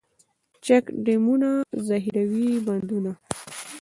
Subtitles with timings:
[0.65, 1.49] چک ډیمونه،
[1.87, 3.11] ذخیروي بندونه.